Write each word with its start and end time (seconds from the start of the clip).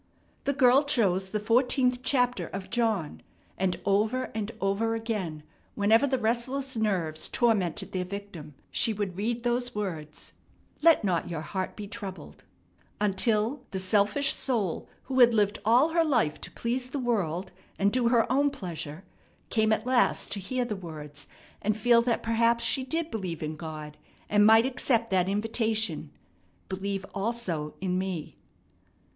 The 0.45 0.53
girl 0.53 0.83
chose 0.83 1.29
the 1.29 1.39
fourteenth 1.39 1.99
chapter 2.01 2.47
of 2.47 2.71
John, 2.71 3.21
and 3.55 3.79
over 3.85 4.31
and 4.33 4.51
over 4.59 4.95
again, 4.95 5.43
whenever 5.75 6.07
the 6.07 6.17
restless 6.17 6.75
nerves 6.75 7.29
tormented 7.29 7.91
their 7.91 8.03
victim, 8.03 8.55
she 8.71 8.93
would 8.93 9.15
read 9.15 9.43
those 9.43 9.75
words, 9.75 10.33
"Let 10.81 11.03
not 11.03 11.29
your 11.29 11.41
heart 11.41 11.75
be 11.75 11.85
troubled" 11.87 12.45
until 12.99 13.61
the 13.69 13.77
selfish 13.77 14.33
soul, 14.33 14.89
who 15.03 15.19
had 15.19 15.35
lived 15.35 15.59
all 15.63 15.89
her 15.89 16.03
life 16.03 16.41
to 16.41 16.51
please 16.51 16.89
the 16.89 16.97
world 16.97 17.51
and 17.77 17.93
do 17.93 18.07
her 18.07 18.25
own 18.31 18.49
pleasure, 18.49 19.03
came 19.51 19.71
at 19.71 19.85
last 19.85 20.31
to 20.31 20.39
hear 20.39 20.65
the 20.65 20.75
words, 20.75 21.27
and 21.61 21.77
feel 21.77 22.01
that 22.01 22.23
perhaps 22.23 22.63
she 22.63 22.83
did 22.83 23.11
believe 23.11 23.43
in 23.43 23.55
God, 23.55 23.99
and 24.27 24.47
might 24.47 24.65
accept 24.65 25.11
that 25.11 25.29
invitation, 25.29 26.09
"Believe 26.69 27.05
also 27.13 27.75
in 27.81 27.99
me." 27.99 28.35